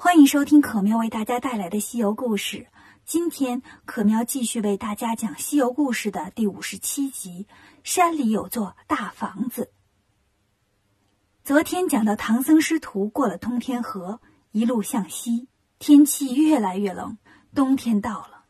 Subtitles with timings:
[0.00, 2.68] 欢迎收听可喵为大家带来的西游故事。
[3.04, 7.48] 今天可喵继续为大家讲西游故事的第五十七集
[7.82, 9.62] 《山里有座大房子》。
[11.42, 14.20] 昨天讲到唐僧师徒过了通天河，
[14.52, 15.48] 一路向西，
[15.80, 17.18] 天气越来越冷，
[17.52, 18.44] 冬天到了。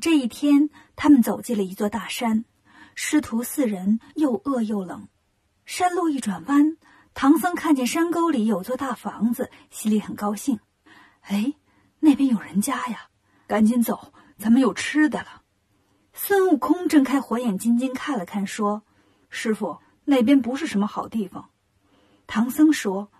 [0.00, 2.46] 这一天，他们走进了一座大山，
[2.94, 5.06] 师徒四人又饿又冷。
[5.66, 6.78] 山路一转弯，
[7.12, 10.58] 唐僧看见山沟里有座大房子，心里很高兴。
[11.28, 11.52] 哎，
[12.00, 13.08] 那边有人家呀，
[13.46, 15.42] 赶紧走，咱们有吃的了。
[16.14, 18.82] 孙悟空睁开火眼金睛看了看，说
[19.28, 21.50] ：“师傅，那边不是什么好地方。”
[22.26, 23.10] 唐僧说：“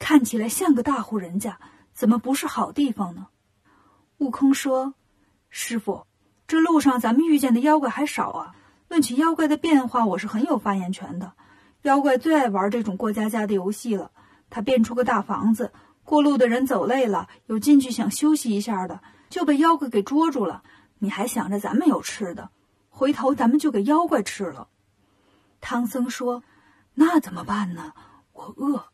[0.00, 1.60] 看起来像个大户人家，
[1.92, 3.28] 怎么不是好地方呢？”
[4.18, 4.94] 悟空说
[5.48, 6.08] ：“师傅，
[6.48, 8.56] 这路上咱们遇见的妖怪还少啊。
[8.88, 11.34] 论起妖怪的变化，我是很有发言权的。
[11.82, 14.10] 妖怪最爱玩这种过家家的游戏了。
[14.50, 15.72] 他变出个大房子。”
[16.04, 20.62] 过路的人走累了，有进去想休息一下的，就被妖怪给捉住了。
[20.98, 22.50] 你还想着咱们有吃的，
[22.90, 24.68] 回头咱们就给妖怪吃了。
[25.60, 26.42] 唐僧说
[26.94, 27.92] ：“那怎么办呢？
[28.32, 28.86] 我饿。”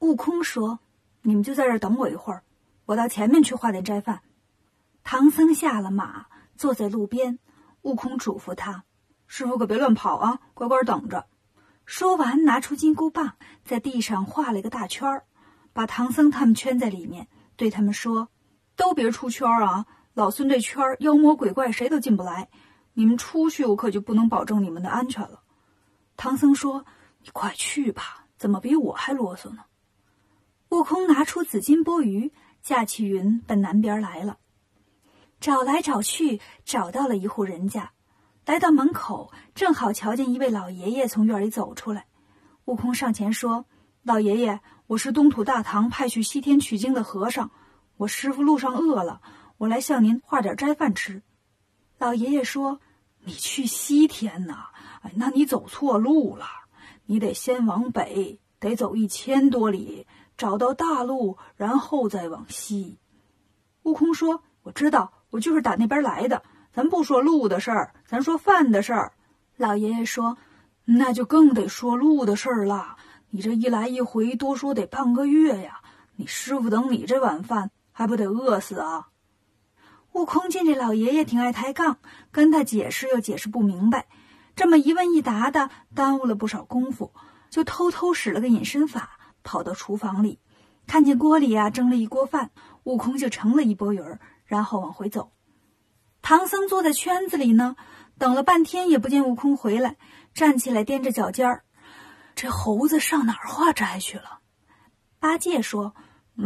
[0.00, 0.80] 悟空说
[1.22, 2.44] ：“你们就在这儿等我一会儿，
[2.84, 4.20] 我到前面去化点斋饭。”
[5.02, 7.38] 唐僧下了马，坐在路边。
[7.82, 8.84] 悟空嘱咐他
[9.26, 11.26] ：“师傅可别乱跑啊，乖乖等着。”
[11.84, 15.24] 说完，拿出金箍棒，在地上画了一个大圈儿。
[15.74, 18.28] 把唐僧他们圈在里面，对他们说
[18.76, 19.84] ：“都别出圈啊！
[20.14, 22.48] 老孙这圈妖魔鬼怪谁都进不来。
[22.94, 25.42] 你们出去，我可就不能保证你们的安全了。”
[26.16, 26.86] 唐僧说
[27.22, 29.64] ：“你快去吧，怎么比我还啰嗦呢？”
[30.70, 32.30] 悟空拿出紫金钵盂，
[32.62, 34.38] 驾起云奔南边来了。
[35.40, 37.92] 找来找去，找到了一户人家，
[38.46, 42.06] 来到门口，正好瞧见一位老爷爷从院里走出来。
[42.66, 43.66] 悟空上前说
[44.04, 47.50] ：“老爷爷。”我是东土大唐派去西天取经的和尚，
[47.96, 49.22] 我师傅路上饿了，
[49.56, 51.22] 我来向您化点斋饭吃。
[51.96, 52.80] 老爷爷说
[53.24, 54.66] ：“你去西天呐？
[55.00, 56.44] 哎，那你走错路了，
[57.06, 62.98] 你得先往北，得走一千多里，找到大路，然后再往西。”
[63.84, 66.42] 悟空说：“我知道，我就是打那边来的。
[66.74, 69.14] 咱不说路的事儿，咱说饭的事儿。”
[69.56, 70.36] 老爷爷说
[70.84, 72.98] ：“那就更得说路的事儿了。”
[73.34, 75.80] 你这一来一回，多说得半个月呀！
[76.14, 79.08] 你师傅等你这碗饭，还不得饿死啊？
[80.12, 81.98] 悟空见这老爷爷挺爱抬杠，
[82.30, 84.06] 跟他解释又解释不明白，
[84.54, 87.12] 这么一问一答的，耽误了不少功夫，
[87.50, 90.38] 就偷偷使了个隐身法，跑到厨房里，
[90.86, 92.52] 看见锅里呀蒸了一锅饭，
[92.84, 95.32] 悟空就盛了一钵鱼儿，然后往回走。
[96.22, 97.74] 唐僧坐在圈子里呢，
[98.16, 99.96] 等了半天也不见悟空回来，
[100.34, 101.63] 站起来踮着脚尖儿。
[102.34, 104.40] 这猴子上哪儿化斋去了？
[105.20, 105.94] 八戒说：“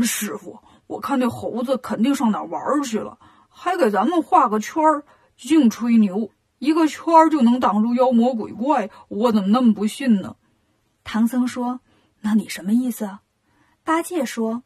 [0.03, 3.19] 师傅，我看那猴子肯定上哪儿玩去了，
[3.49, 5.04] 还给咱们画个圈儿，
[5.37, 10.37] 净吹牛，一个圈儿就能挡住妖魔鬼怪，我怎么那么不信呢？”
[11.04, 11.81] 唐僧说
[12.20, 13.19] ：“那你什么意思？”
[13.82, 14.62] 八戒说：“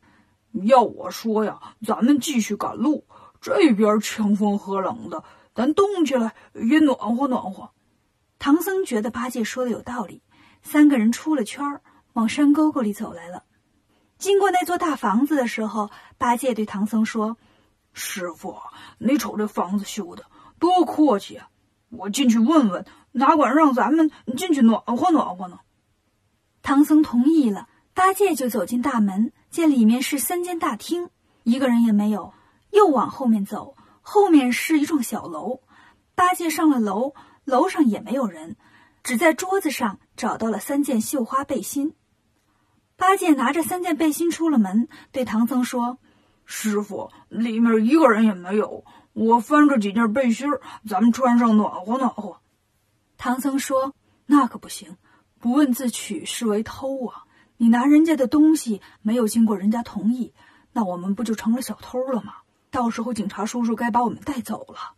[0.67, 3.07] 要我说呀，咱们继续赶路，
[3.41, 5.23] 这边强风和冷的，
[5.55, 7.71] 咱动起来也暖和暖和。”
[8.41, 10.21] 唐僧觉得八戒说的有道理。
[10.63, 13.45] 三个人出了圈儿，往山沟沟里走来了。
[14.19, 17.37] 经过那座大房子的时候，八戒对唐僧说
[17.93, 18.57] ：“师傅，
[18.99, 20.25] 你瞅这房子修的
[20.59, 21.49] 多阔气啊！
[21.91, 25.61] 我进去问问，哪管让咱们进去暖和暖和呢？”
[26.63, 27.69] 唐僧同意了。
[27.95, 31.11] 八戒就走进大门，见里面是三间大厅，
[31.43, 32.33] 一个人也没有。
[32.71, 35.61] 又往后面走，后面是一幢小楼。
[36.15, 37.13] 八戒上了楼，
[37.45, 38.57] 楼上也没有人。
[39.03, 41.95] 只在桌子上找到了三件绣花背心。
[42.97, 45.99] 八戒拿着三件背心出了门，对唐僧说
[46.45, 48.85] ：“师傅，里面一个人也没有。
[49.13, 50.49] 我翻着几件背心
[50.89, 52.41] 咱们穿上暖和暖和。”
[53.19, 53.95] 唐僧说
[54.27, 54.97] ：“那可不行，
[55.39, 57.25] 不问自取是为偷啊！
[57.57, 60.35] 你拿人家的东西没有经过人家同意，
[60.73, 62.35] 那我们不就成了小偷了吗？
[62.71, 64.95] 到时候警察叔叔该把我们带走了。”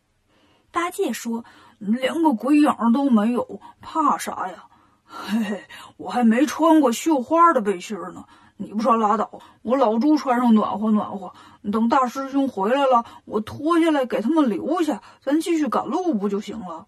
[0.71, 1.45] 八戒说。
[1.79, 4.69] 连个鬼影都没有，怕啥呀？
[5.15, 5.65] 嘿嘿，
[5.97, 8.25] 我还没穿过绣花的背心呢。
[8.57, 11.33] 你不穿拉倒，我老朱穿上暖和暖和。
[11.73, 16.87] 等大师兄回来了，我脱下来给他们留下，咱继续赶路不就行了？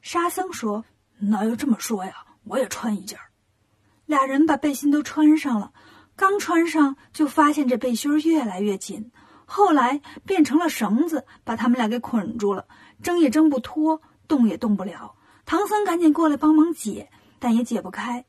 [0.00, 0.84] 沙僧说
[1.18, 2.12] ：“那要这么说呀，
[2.44, 3.18] 我也穿一件。”
[4.06, 5.72] 俩人把背心都穿上了，
[6.14, 9.10] 刚穿上就发现这背心越来越紧，
[9.44, 12.66] 后来变成了绳子，把他们俩给捆住了，
[13.02, 14.00] 挣也挣不脱。
[14.28, 15.14] 动也动不了，
[15.44, 18.24] 唐僧赶紧过来帮忙解，但也解不开。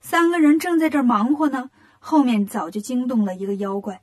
[0.00, 4.02] 三个人正在这儿忙活呢，后面早就惊动了一个妖怪。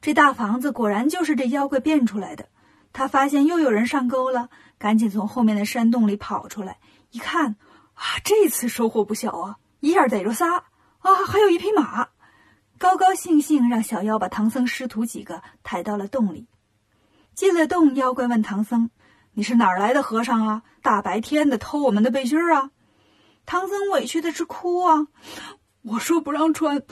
[0.00, 2.48] 这大房子果然就是这妖怪变出来的。
[2.92, 6.78] 他发现又有人上钩了，赶紧从后面的山洞里跑出来，
[7.10, 7.56] 一看，
[7.94, 9.56] 啊，这次收获不小啊！
[9.80, 12.08] 一下逮着仨啊，还有一匹马，
[12.78, 16.48] 高高兴兴让小妖把唐僧师徒几个抬到了洞里。
[17.34, 18.90] 进了洞，妖怪问唐僧
[19.32, 20.62] ：“你是哪儿来的和尚啊？
[20.82, 22.70] 大白天的偷我们的背心儿啊？”
[23.44, 25.06] 唐僧委屈的直哭啊！
[25.82, 26.82] 我说不让穿，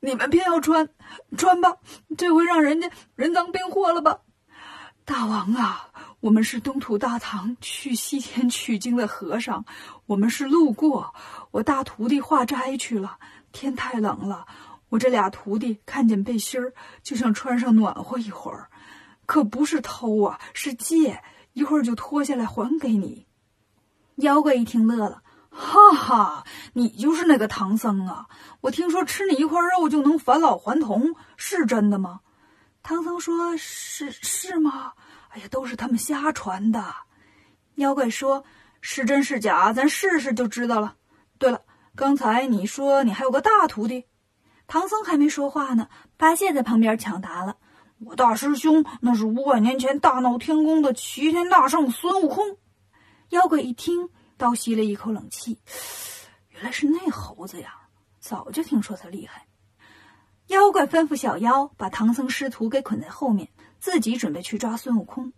[0.00, 0.88] 你们偏要穿，
[1.36, 1.76] 穿吧，
[2.18, 4.20] 这回让人家人赃并获了吧。
[5.04, 9.64] 大王啊，我们是东土大唐去西天取经的和尚，
[10.06, 11.14] 我们是路过。
[11.52, 13.18] 我大徒弟化斋去了，
[13.52, 14.46] 天太冷了，
[14.88, 16.72] 我这俩徒弟看见背心儿
[17.04, 18.68] 就想穿上暖和一会儿，
[19.26, 21.22] 可不是偷啊，是借，
[21.52, 23.26] 一会儿就脱下来还给你。
[24.16, 25.22] 妖怪一听乐了，
[25.60, 28.26] 哈哈，你就是那个唐僧啊！
[28.62, 32.20] 我听说吃你一块肉就能返老还童，是真的吗？
[32.82, 34.94] 唐僧说：“是是吗？
[35.28, 36.82] 哎呀，都是他们瞎传的。”
[37.76, 38.42] 妖怪说
[38.80, 40.96] ：“是真是假，咱试试就知道了。”
[41.38, 41.60] 对了，
[41.94, 44.06] 刚才你说你还有个大徒弟，
[44.66, 47.58] 唐僧还没说话呢，八戒在旁边抢答了
[48.06, 52.56] ：“我大师兄那是五百年前大闹天宫的齐天大圣孙悟空。”
[53.28, 54.08] 妖怪一听，
[54.40, 55.58] 倒吸了一口冷气
[56.48, 57.74] ：“原来是那猴子呀！
[58.20, 59.46] 早就听说他厉害。”
[60.48, 63.50] 妖怪吩咐小妖把唐僧师徒给捆在后面，
[63.80, 65.34] 自己准备去抓孙悟空。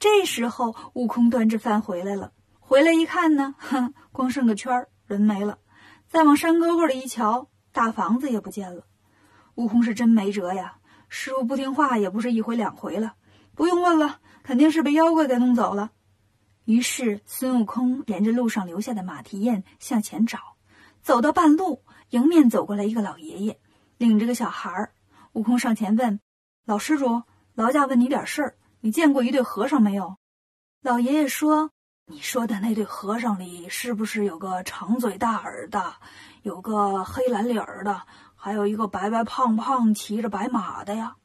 [0.00, 2.32] 这时候，悟空端着饭回来了。
[2.58, 5.60] 回来一看呢，哼，光剩个圈儿，人没了。
[6.08, 8.84] 再往山沟沟里一瞧，大房子也不见了。
[9.54, 10.78] 悟空是真没辙呀，
[11.08, 13.14] 师傅不听话也不是一回两回了。
[13.54, 15.92] 不用问了，肯定是被妖怪给弄走了。
[16.64, 20.56] 于是，孙悟空沿着路上留下的马蹄印向前找，
[21.02, 23.60] 走到半路，迎面走过来一个老爷爷。
[23.98, 24.92] 领着个小孩儿，
[25.34, 26.20] 悟空上前问
[26.64, 27.22] ：“老施主，
[27.54, 28.56] 劳驾问你点事儿。
[28.80, 30.16] 你见过一对和尚没有？”
[30.82, 31.70] 老爷爷说
[32.06, 35.94] ：“你说的那对和尚里，是不是有个长嘴大耳的，
[36.42, 38.02] 有个黑蓝脸儿的，
[38.34, 41.16] 还有一个白白胖胖骑着白马的呀？”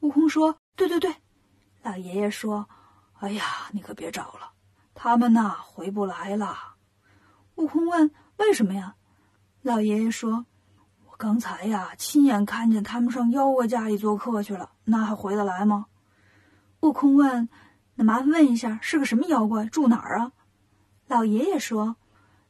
[0.00, 1.14] 悟空说：“对对对。”
[1.82, 2.68] 老爷爷说
[3.20, 4.52] ：“哎呀，你可别找了，
[5.04, 6.76] 他们呐回不来了。”
[7.56, 8.94] 悟空问：“为什么呀？”
[9.60, 10.46] 老爷爷说。
[11.10, 15.86] 我刚才呀，亲眼看见他们上妖怪家里做客去了，那还回得来吗？
[16.80, 17.50] 悟空问
[17.94, 19.66] ：“那麻烦问一下，是个什么妖怪？
[19.66, 20.32] 住哪儿啊？”
[21.06, 21.96] 老爷爷说：“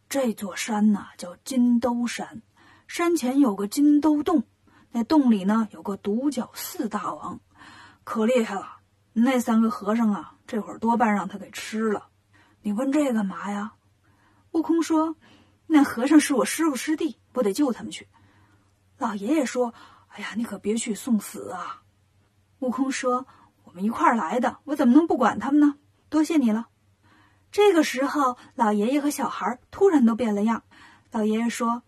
[0.08, 2.40] 这座山呐，叫金兜山，
[2.86, 4.44] 山前有个金兜洞，
[4.92, 7.40] 那洞里呢有个独角四大王，
[8.04, 8.78] 可厉害了。
[9.12, 12.08] 那三个和尚啊，这会儿多半让他给吃了。
[12.64, 13.74] 你问这干嘛呀？”
[14.52, 15.16] 悟空说
[15.68, 18.08] ：“那和尚是我师傅师弟，我得救他们去。”
[18.96, 19.74] 老爷爷说
[20.08, 21.82] ：“哎呀，你可别去送死啊！”
[22.60, 23.26] 悟空说
[23.64, 25.76] ：“我们一块儿来的，我怎么能不管他们呢？
[26.08, 26.68] 多谢你了。”
[27.52, 30.62] 这个时候，老爷爷和小孩突然都变了样。
[31.10, 31.82] 老爷爷说：“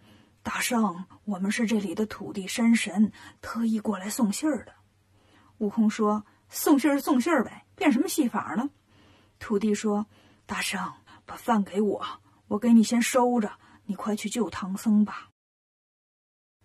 [0.44, 4.74] 大圣，我们是这里的土地山神，特意过来送信儿的。”
[5.58, 8.68] 悟空说：“送信儿送信儿呗，变什么戏法呢？”
[9.40, 10.06] 土地说
[10.46, 10.80] ：“大圣，
[11.24, 12.06] 把饭给我，
[12.48, 13.50] 我给你先收着，
[13.84, 15.30] 你快去救唐僧吧。”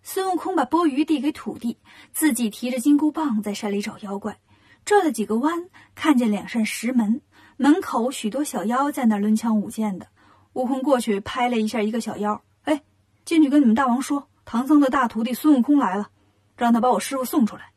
[0.02, 1.78] 孙悟空把钵盂递给土地，
[2.12, 4.40] 自己提着金箍棒在山里找妖怪。
[4.84, 7.22] 转了几个弯，看见两扇石门，
[7.56, 10.08] 门口许多小妖在那抡枪舞剑的。
[10.54, 12.82] 悟空过去拍了一下一个小妖，哎，
[13.24, 16.10] 进去跟你们大王说，唐僧的大徒弟孙悟空来了，
[16.56, 17.72] 让他把我师傅送出来。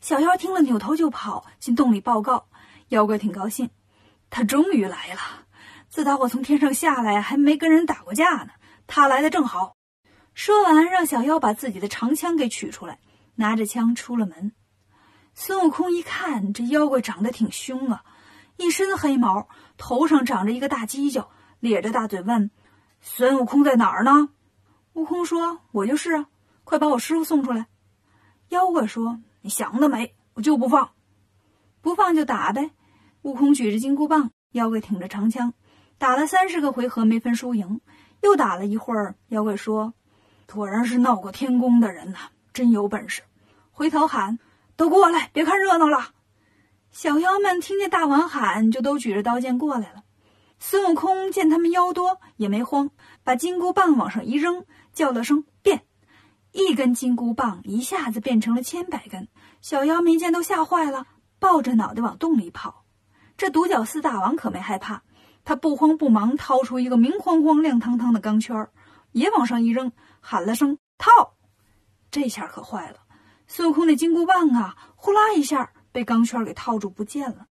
[0.00, 2.46] 小妖听了，扭头就跑进洞里报告。
[2.88, 3.68] 妖怪挺高兴，
[4.32, 5.20] 他终于来了。
[5.90, 8.48] 自打我从天上下来，还没跟人打过架呢，
[8.86, 9.76] 他来的正好。
[10.32, 12.98] 说完，让小妖把自己的长枪给取出来，
[13.34, 14.52] 拿着枪出了门。
[15.34, 18.04] 孙悟空一看，这妖怪长得挺凶啊，
[18.56, 22.50] 一身黑毛，头上长着一个大犄角，咧着大嘴问
[23.02, 24.30] ：“孙悟空在哪儿呢？”
[24.94, 26.26] 悟空说：“我就是啊，
[26.64, 27.66] 快把我师傅送出来。”
[28.48, 30.92] 妖怪说：“你想得美，我就不放，
[31.82, 32.70] 不放就打呗。”
[33.22, 35.54] 悟空举着金箍棒，妖怪挺着长枪，
[35.96, 37.80] 打了三十个回合没分输赢，
[38.20, 39.94] 又打了一会儿，妖怪说。
[40.52, 42.18] 果然是闹过天宫的人呐，
[42.52, 43.22] 真有本事！
[43.70, 44.38] 回头喊
[44.76, 46.10] ：“都过来，别看热闹了。”
[46.90, 50.02] 小妖们听见大王喊，就都举着刀剑过来了。
[50.58, 52.90] 孙悟空见他们妖多，也没慌，
[53.22, 55.84] 把金箍棒往上一扔，叫了声“变”，
[56.52, 59.28] 一根金箍棒一下子变成了千百根。
[59.60, 61.06] 小妖们见都吓坏了，
[61.38, 62.81] 抱着脑袋往洞里跑。
[63.42, 65.02] 这独角四大王可没害怕，
[65.44, 68.68] 他不慌不忙掏出一个明晃晃、亮堂堂的钢圈，
[69.10, 69.90] 也往上一扔。
[70.20, 71.34] 喊了声“套”，
[72.12, 73.00] 这下可坏了。
[73.48, 77.48] 孙悟空的金箍棒啊，呼啦一下被钢圈给套住不见了。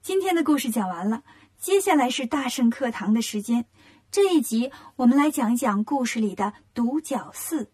[0.00, 1.24] 今天的故事讲完了，
[1.58, 3.66] 接下来是大圣课堂的时间。
[4.12, 7.72] 这一集我们来讲一讲故事里的独角四。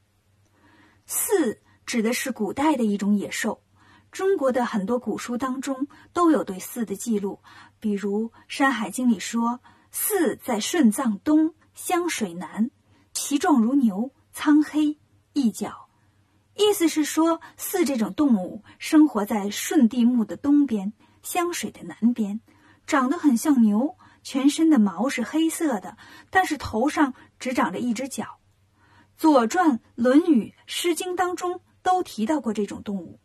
[1.04, 3.62] 四指的是古代的一种野兽，
[4.12, 7.40] 中国的很多古书当中都有对四的记录，
[7.78, 9.60] 比如《山海经》里说
[9.92, 12.70] ：“四在顺藏东，湘水南，
[13.12, 14.98] 其状如牛，苍黑，
[15.32, 15.88] 一角。”
[16.56, 22.40] 意思是说，四这种动物生活在顺地木的东边，湘水的南边，
[22.86, 25.96] 长得很像牛，全身的毛是黑色的，
[26.30, 28.24] 但是头上只长着一只角。
[29.16, 33.19] 《左传》《论语》《诗经》当中都提到过这种动物，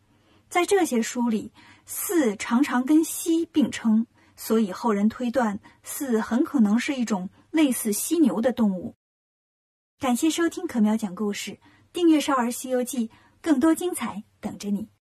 [0.55, 1.51] 在这些书里，
[1.85, 4.07] 四常常跟犀并称，
[4.37, 8.95] 所以后人推断四很可能是一种类似犀牛的动物。
[9.99, 11.59] 感谢收听可喵讲故事，
[11.91, 13.09] 订阅《少儿西游记》。
[13.41, 14.94] 更多精彩等着你。